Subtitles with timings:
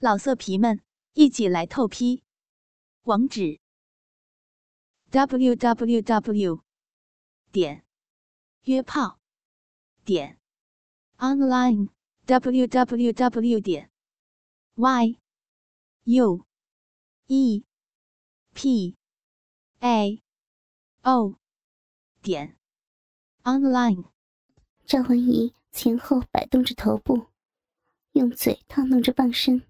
[0.00, 0.80] 老色皮们，
[1.14, 2.22] 一起来透批！
[3.02, 3.58] 网址
[5.10, 6.62] ：w w w
[7.50, 7.84] 点
[8.62, 9.18] 约炮
[10.04, 10.38] 点
[11.16, 11.88] online
[12.26, 13.90] w w w 点
[14.76, 15.18] y
[16.04, 16.46] u
[17.26, 17.64] e
[18.54, 18.96] p
[19.80, 20.22] a
[21.02, 21.34] o
[22.22, 22.56] 点
[23.42, 24.04] online。
[24.86, 27.30] 赵文怡前后摆动着头部，
[28.12, 29.64] 用嘴套弄着半身。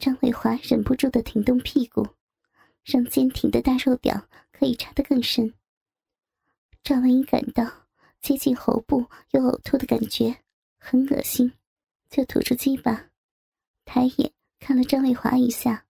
[0.00, 2.08] 张伟华忍不住的挺动屁股，
[2.82, 5.52] 让坚挺的大肉屌可以插得更深。
[6.82, 7.70] 赵文怡感到
[8.22, 10.38] 接近喉部有呕吐的感觉，
[10.78, 11.52] 很恶心，
[12.08, 13.10] 就吐出鸡巴，
[13.84, 15.84] 抬眼看了张伟华一下，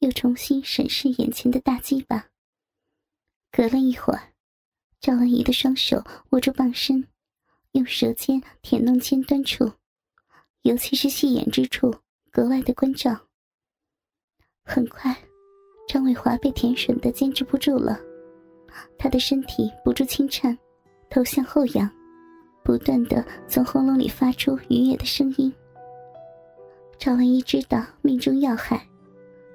[0.00, 2.30] 又重新审视眼前的大鸡巴。
[3.52, 4.34] 隔了一会儿，
[5.00, 7.06] 赵文怡的双手握住棒身，
[7.70, 9.74] 用舌尖舔弄尖端处，
[10.62, 11.94] 尤其是细眼之处，
[12.32, 13.27] 格外的关照。
[14.70, 15.16] 很快，
[15.88, 17.98] 张伟华被舔吮的坚持不住了，
[18.98, 20.56] 他的身体不住轻颤，
[21.08, 21.90] 头向后仰，
[22.62, 25.50] 不断的从喉咙里发出愉悦的声音。
[26.98, 28.86] 赵文一知道命中要害，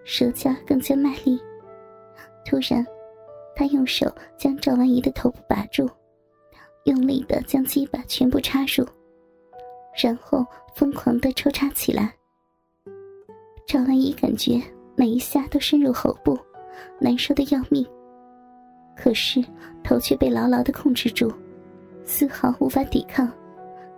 [0.03, 1.39] 舌尖更加卖力。
[2.43, 2.83] 突然，
[3.55, 5.87] 他用手将赵文怡的头部把住，
[6.85, 8.83] 用力的将鸡巴全部插入，
[10.03, 10.43] 然后
[10.73, 12.11] 疯狂的抽插起来。
[13.67, 14.59] 赵文怡感觉。
[14.95, 16.37] 每一下都深入喉部，
[16.99, 17.85] 难受的要命。
[18.95, 19.43] 可是
[19.83, 21.33] 头却被牢牢的控制住，
[22.03, 23.27] 丝毫无法抵抗，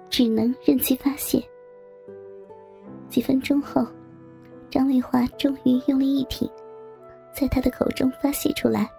[0.10, 1.44] 只能任其发泄。
[3.10, 3.86] 几分钟后，
[4.70, 6.50] 张丽华终于用力一挺，
[7.34, 8.90] 在他的口中发泄出来。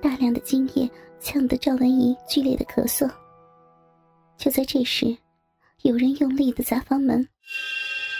[0.00, 3.10] 大量的精液呛得赵文怡剧烈的咳嗽。
[4.38, 5.14] 就在这时，
[5.82, 7.28] 有人用力的砸房门，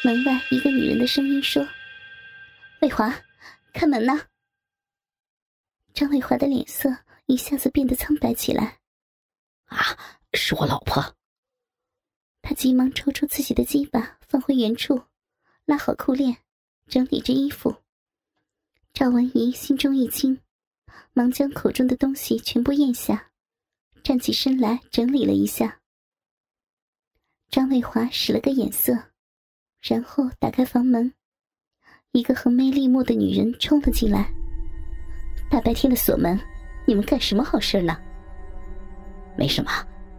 [0.05, 1.67] 门外一个女人的声音说。
[2.81, 3.13] 魏华，
[3.73, 4.29] 开门呐！
[5.93, 6.89] 张伟华的脸色
[7.27, 8.79] 一下子变得苍白起来。
[9.65, 9.99] 啊，
[10.33, 11.17] 是我老婆。
[12.41, 15.03] 他急忙抽出自己的鸡巴，放回原处，
[15.65, 16.37] 拉好裤链，
[16.87, 17.83] 整理着衣服。
[18.93, 20.41] 赵文怡心中一惊，
[21.13, 23.33] 忙将口中的东西全部咽下，
[24.05, 25.81] 站起身来整理了一下。
[27.49, 29.11] 张卫华使了个眼色，
[29.81, 31.13] 然后打开房门。
[32.13, 34.31] 一个横眉立目的女人冲了进来。
[35.51, 36.39] 大白天的锁门，
[36.87, 37.97] 你们干什么好事呢？
[39.37, 39.71] 没什么，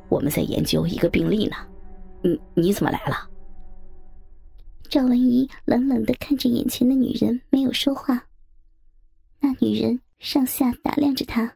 [0.08, 1.56] 我们在研究一个病例呢。
[2.22, 3.30] 你你怎么来了？
[4.90, 8.24] 赵文怡冷冷的看着眼前的女人，没有说话。
[9.40, 11.56] 那女人上下打量着她，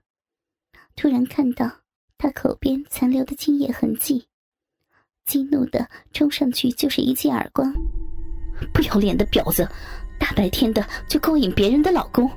[0.96, 1.70] 突然看到
[2.18, 4.28] 她口边残留的精液痕迹，
[5.26, 7.74] 激怒的冲上去就是一记耳光。
[8.74, 9.68] 不要脸的婊子！
[10.24, 12.32] 大白天的就勾引别人的老公，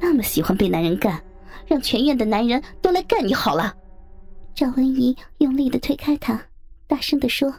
[0.00, 1.22] 那么喜欢被男人干，
[1.64, 3.72] 让全院的男人都来干你好了。
[4.52, 6.42] 赵文怡用力的推开他，
[6.88, 7.54] 大声的说：“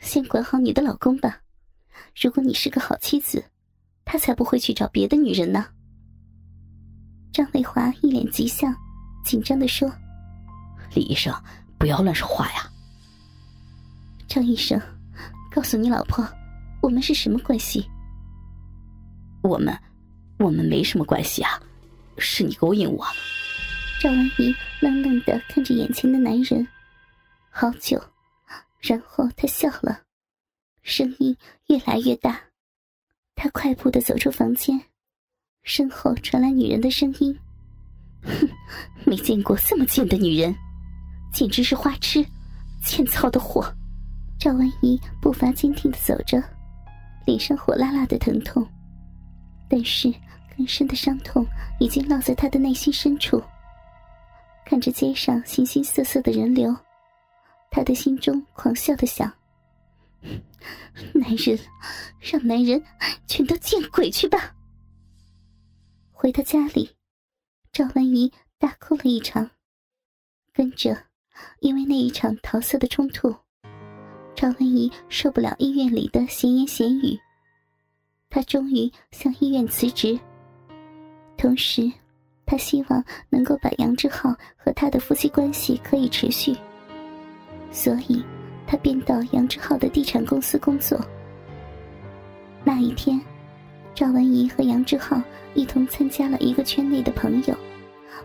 [0.00, 1.40] 先管好你的老公吧，
[2.20, 3.42] 如果你是个好妻子，
[4.04, 5.64] 他才不会去找别的女人呢。”
[7.32, 8.76] 张卫华一脸急相，
[9.24, 9.90] 紧张的说
[10.92, 11.34] ：“李医生，
[11.78, 12.70] 不要乱说话呀。”
[14.28, 14.78] 张医生，
[15.50, 16.22] 告诉你老婆，
[16.82, 17.88] 我们是什么关系？
[19.42, 19.76] 我们，
[20.38, 21.60] 我们没什么关系啊，
[22.16, 23.04] 是你勾引我。
[24.00, 26.66] 赵文怡愣愣的看着眼前的男人，
[27.50, 28.00] 好久，
[28.80, 30.00] 然后她笑了，
[30.82, 31.36] 声音
[31.66, 32.40] 越来越大。
[33.34, 34.80] 她快步的走出房间，
[35.62, 37.36] 身后传来女人的声音
[38.22, 38.48] ：“哼，
[39.04, 40.54] 没见过这么贱的女人，
[41.32, 42.24] 简直是花痴，
[42.84, 43.64] 欠操的货。”
[44.38, 46.42] 赵文怡步伐坚定的走着，
[47.26, 48.66] 脸上火辣辣的疼痛。
[49.72, 50.12] 但是
[50.54, 51.46] 更深的伤痛
[51.80, 53.42] 已经烙在他的内心深处。
[54.66, 56.76] 看着街上形形色色的人流，
[57.70, 59.32] 他的心中狂笑的想
[61.14, 61.58] ：“男人，
[62.20, 62.84] 让男人
[63.26, 64.54] 全都见鬼去吧！”
[66.12, 66.90] 回到家里，
[67.72, 69.50] 赵文怡大哭了一场。
[70.52, 70.94] 跟着，
[71.60, 73.34] 因为那一场桃色的冲突，
[74.34, 77.18] 赵文怡受不了医院里的闲言闲语。
[78.34, 80.18] 他终于向医院辞职，
[81.36, 81.92] 同时，
[82.46, 86.56] 他希望能够把杨志浩和他的夫妻关系可以持续，
[87.70, 88.24] 所以，
[88.66, 90.98] 他便到杨志浩的地产公司工作。
[92.64, 93.20] 那一天，
[93.94, 97.54] 赵文怡和杨志浩一同参加了一个圈内的朋友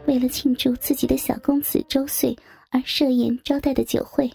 [0.05, 2.33] 为了庆祝自己的小公子周岁
[2.71, 4.31] 而设宴招待的酒会。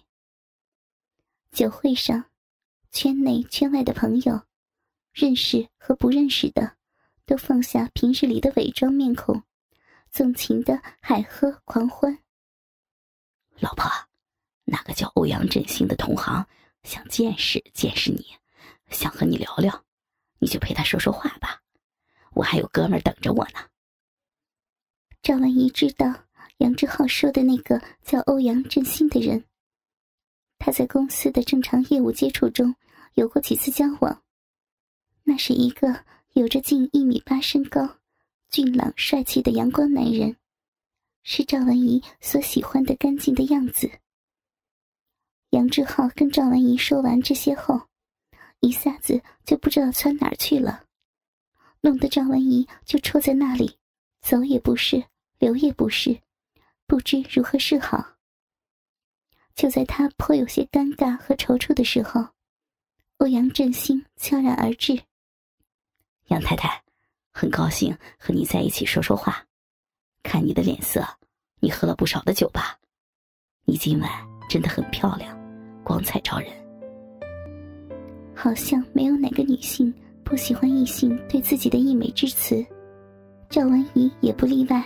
[1.51, 2.23] 酒会上，
[2.91, 4.39] 圈内圈外的朋友。
[5.13, 6.77] 认识和不认识的，
[7.27, 9.43] 都放下平日里的伪装面孔，
[10.11, 12.19] 纵情的海喝狂欢。
[13.59, 13.91] 老婆，
[14.65, 16.47] 那个叫欧阳振兴的同行
[16.83, 18.25] 想见识见识你，
[18.89, 19.85] 想和你聊聊，
[20.39, 21.61] 你就陪他说说话吧。
[22.33, 23.61] 我还有哥们等着我呢。
[25.23, 26.25] 赵文怡知道
[26.57, 29.45] 杨志浩说的那个叫欧阳振兴的人，
[30.59, 32.75] 他在公司的正常业务接触中
[33.13, 34.23] 有过几次交往。
[35.25, 37.99] 那是一个有着近一米八身高、
[38.51, 40.37] 俊朗帅气的阳光男人，
[41.23, 43.91] 是赵文怡所喜欢的干净的样子。
[45.51, 47.89] 杨志浩跟赵文怡说完这些后，
[48.61, 50.85] 一下子就不知道窜哪儿去了，
[51.83, 53.79] 弄得赵文怡就戳在那里，
[54.23, 55.05] 走也不是，
[55.39, 56.21] 留也不是，
[56.87, 58.17] 不知如何是好。
[59.55, 62.29] 就在他颇有些尴尬和踌躇的时候，
[63.19, 65.01] 欧阳振兴悄然而至。
[66.29, 66.83] 杨太太，
[67.33, 69.45] 很高兴和你在一起说说话。
[70.23, 71.05] 看你的脸色，
[71.61, 72.79] 你喝了不少的酒吧？
[73.65, 74.11] 你今晚
[74.49, 75.37] 真的很漂亮，
[75.83, 76.49] 光彩照人。
[78.35, 79.93] 好像没有哪个女性
[80.25, 82.65] 不喜欢异性对自己的溢美之词，
[83.49, 84.83] 赵文怡也不例外。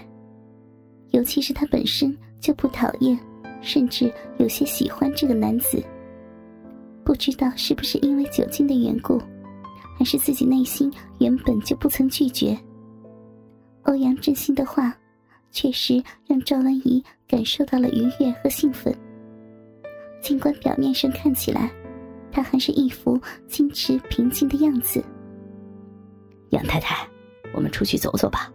[1.10, 3.18] 尤其是她本身就不讨厌，
[3.62, 5.82] 甚至有些喜欢这个男子。
[7.04, 9.22] 不知道是不是因为酒精的缘故。
[9.96, 12.56] 还是自己内心原本就不曾拒绝。
[13.84, 14.94] 欧阳振兴的话，
[15.50, 18.94] 确实让赵文怡感受到了愉悦和兴奋。
[20.20, 21.70] 尽管表面上看起来，
[22.30, 25.02] 他还是一副矜持平静的样子。
[26.50, 27.08] 杨太太，
[27.54, 28.52] 我们出去走走吧，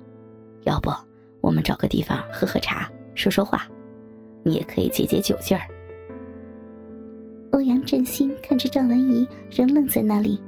[0.64, 0.92] 要不
[1.42, 3.68] 我们找个地方喝喝茶，说说话，
[4.44, 5.64] 你也可以解解酒劲儿。
[7.52, 10.40] 欧阳振兴看着赵文怡仍愣在那里。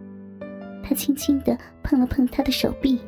[0.84, 3.00] 他轻轻的碰了碰他的手臂，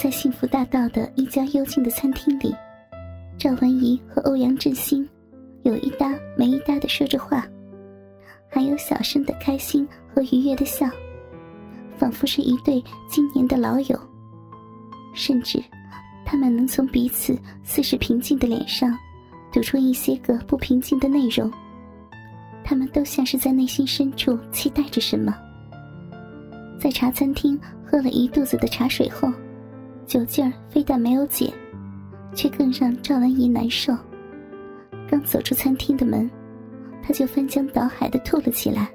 [0.00, 2.54] 在幸福大道的一家幽静的餐厅里，
[3.36, 5.06] 赵文怡和欧阳振兴
[5.64, 7.46] 有一搭没一搭的说着话，
[8.48, 10.88] 还有小声的开心和愉悦的笑，
[11.98, 14.00] 仿佛是一对今年的老友。
[15.14, 15.62] 甚至，
[16.24, 18.96] 他们能从彼此似是平静的脸上
[19.52, 21.52] 读出一些个不平静的内容，
[22.64, 25.36] 他们都像是在内心深处期待着什么。
[26.84, 29.32] 在茶餐厅喝了一肚子的茶水后，
[30.06, 31.50] 酒劲儿非但没有解，
[32.34, 33.96] 却更让赵文怡难受。
[35.08, 36.30] 刚走出餐厅的门，
[37.02, 38.90] 他就翻江倒海的吐了起来。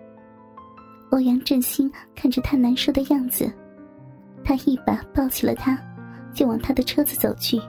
[1.09, 3.51] 欧阳振兴看着他难受的样子，
[4.43, 5.75] 他一把抱起了他，
[6.31, 7.59] 就往他的车子走去。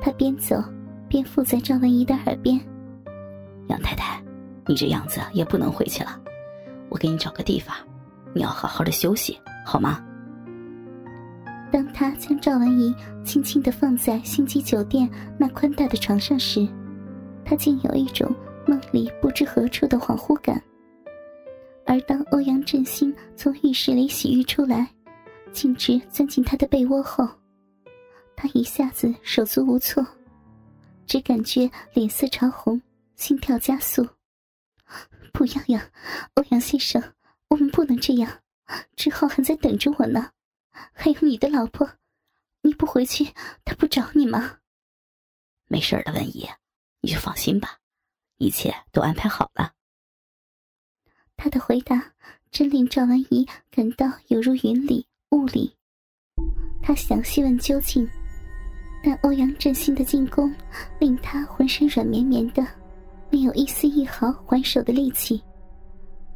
[0.00, 0.60] 他边走
[1.06, 2.60] 边附在赵文怡的耳边
[3.70, 4.20] ：“杨太太，
[4.66, 6.20] 你这样子也不能回去了，
[6.88, 7.76] 我给你找个地方。”
[8.34, 10.04] 你要好好的休息，好吗？
[11.70, 12.94] 当他将赵文怡
[13.24, 15.08] 轻轻的放在星级酒店
[15.38, 16.66] 那宽大的床上时，
[17.44, 18.34] 他竟有一种
[18.66, 20.62] 梦里不知何处的恍惚感。
[21.84, 24.88] 而当欧阳振兴从浴室里洗浴出来，
[25.52, 27.28] 径直钻进他的被窝后，
[28.36, 30.06] 他一下子手足无措，
[31.06, 32.80] 只感觉脸色潮红，
[33.14, 34.06] 心跳加速。
[35.32, 35.86] 不要呀，
[36.34, 37.02] 欧阳先生！
[37.48, 38.40] 我们不能这样，
[38.96, 40.32] 志浩还在等着我呢，
[40.92, 41.88] 还有你的老婆，
[42.62, 43.32] 你不回去，
[43.64, 44.58] 他不找你吗？
[45.66, 46.48] 没事的，文怡，
[47.00, 47.78] 你就放心吧，
[48.36, 49.72] 一切都安排好了。
[51.36, 52.12] 他的回答
[52.50, 55.74] 真令赵文怡感到有如云里雾里，
[56.82, 58.08] 他想细问究竟，
[59.02, 60.54] 但欧阳振兴的进攻
[60.98, 62.66] 令他浑身软绵绵的，
[63.30, 65.42] 没有一丝一毫还手的力气。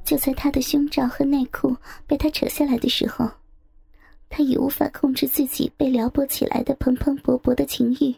[0.04, 3.30] 就在他的胸罩和内裤被他扯下来的时候，
[4.28, 8.14] 他已无法控制自己被撩拨起来的蓬蓬勃勃的情欲。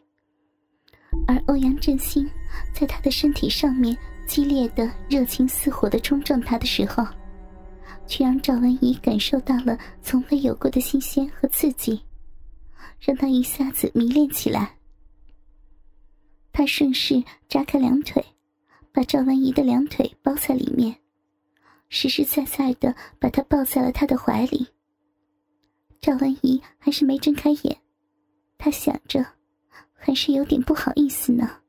[1.27, 2.29] 而欧阳振兴
[2.73, 7.07] 在他的身体上面激烈的热情似火的冲撞他的时候，
[8.07, 12.03] 却让赵文怡感受到了从未有过的新鲜和刺激，
[12.99, 14.75] 让他一下子迷恋起来。
[16.53, 18.25] 他顺势扎开两腿，
[18.93, 20.97] 把赵文怡的两腿包在里面。
[21.95, 24.67] 实实在在的把他抱在了他的怀里。
[26.01, 27.79] 赵文怡还是没睁开眼，
[28.59, 29.25] 他想着，
[29.93, 31.61] 还是有点不好意思呢。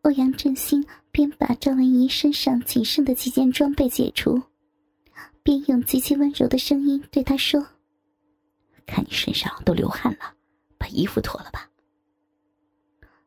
[0.00, 4.42] 欧阳振兴边把赵文怡身上仅剩的几件装备解除，
[5.42, 7.64] 边用极其温柔的声音对他说
[8.86, 10.32] ：“看你身上都流汗了，
[10.78, 11.68] 把衣服脱了吧。”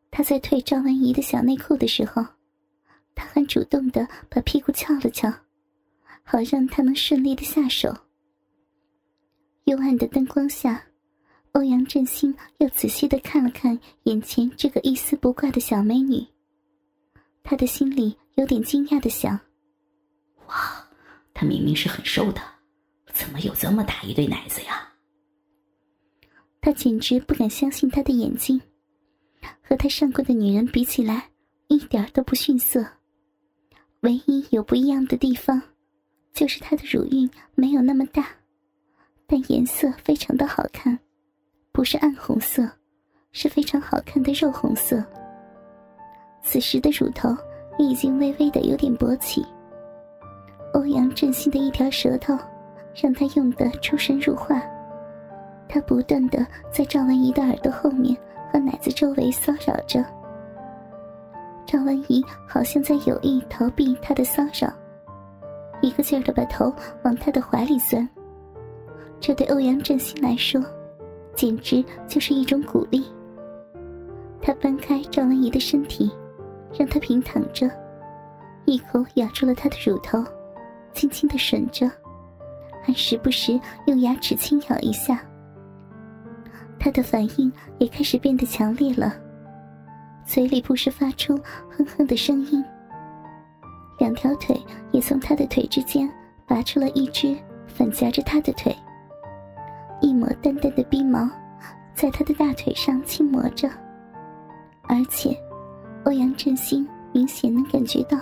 [0.09, 2.25] 他在退赵文怡的小内裤的时候，
[3.13, 5.31] 他还主动的把屁股翘了翘。
[6.31, 7.91] 好让他能顺利的下手。
[9.63, 10.79] 幽暗的灯光下，
[11.53, 16.23] 欧阳振兴又仔细的看了看眼前这个一丝不挂的小美女，
[17.41, 19.39] 他的心里有点惊讶的想：
[20.45, 20.87] 哇，
[21.33, 22.39] 她明明是很瘦的，
[23.11, 24.87] 怎么有这么大一对奶子呀？
[26.61, 28.61] 他简直不敢相信他的眼睛，
[29.63, 31.31] 和他上过的女人比起来，
[31.69, 32.85] 一点都不逊色。
[34.01, 35.59] 唯一有不一样的地方，
[36.33, 38.27] 就是她的乳晕没有那么大，
[39.27, 40.97] 但颜色非常的好看，
[41.71, 42.69] 不是暗红色，
[43.31, 45.03] 是非常好看的肉红色。
[46.41, 47.35] 此时的乳头
[47.77, 49.45] 已经微微的有点勃起。
[50.73, 52.37] 欧阳振兴的一条舌头，
[52.95, 54.61] 让他用得出神入化。
[55.67, 58.17] 他不断的在赵文怡的耳朵后面
[58.51, 60.03] 和奶子周围骚扰着，
[61.65, 64.73] 赵文怡好像在有意逃避他的骚扰，
[65.81, 68.07] 一个劲儿的把头往他的怀里钻。
[69.19, 70.61] 这对欧阳振兴来说，
[71.35, 73.05] 简直就是一种鼓励。
[74.41, 76.09] 他搬开赵文怡的身体，
[76.77, 77.69] 让她平躺着，
[78.65, 80.23] 一口咬住了她的乳头，
[80.93, 81.91] 轻轻的吮着，
[82.81, 85.19] 还时不时用牙齿轻咬一下。
[86.79, 89.13] 他的反应也开始变得强烈了，
[90.25, 91.37] 嘴里不时发出
[91.69, 92.63] 哼哼的声音。
[94.09, 94.59] 两条腿
[94.91, 96.09] 也从他的腿之间
[96.47, 97.37] 拔出了一只，
[97.67, 98.75] 反夹着他的腿。
[100.01, 101.29] 一抹淡淡的逼毛，
[101.93, 103.69] 在他的大腿上轻磨着，
[104.87, 105.37] 而且，
[106.05, 108.17] 欧阳振兴明显能感觉到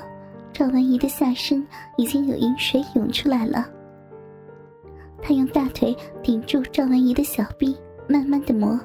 [0.51, 1.65] 赵文怡的下身
[1.95, 3.65] 已经有饮水涌出来了。
[5.21, 7.77] 他用大腿顶住赵文怡的小臂。
[8.09, 8.79] 慢慢的磨，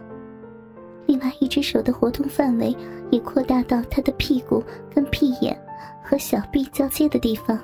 [1.06, 2.76] 另外一只手的活动范围
[3.08, 4.60] 也扩大到他的屁股
[4.92, 5.56] 跟屁眼
[6.02, 7.58] 和小臂交接的地方。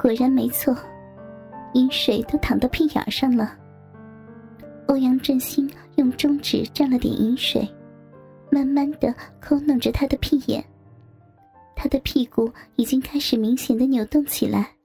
[0.00, 0.76] 果然没错，
[1.74, 3.56] 饮水都淌到屁眼上了。
[4.88, 7.68] 欧阳振兴用中指蘸了点饮水，
[8.50, 10.64] 慢慢的抠弄着他的屁眼，
[11.74, 14.76] 他的屁股已经开始明显的扭动起来，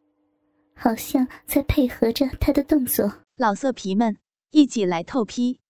[0.75, 3.11] 好像在配合着他的动作。
[3.37, 4.17] 老色皮们。
[4.53, 5.61] 一起来透批，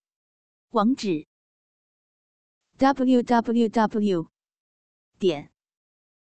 [0.72, 1.28] 网址
[2.80, 4.28] ：w w w
[5.20, 5.52] 点